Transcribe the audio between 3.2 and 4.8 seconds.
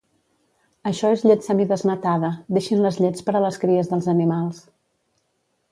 per a les cries dels animals